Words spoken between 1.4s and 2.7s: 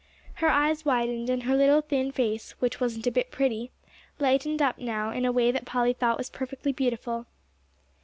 her little thin face,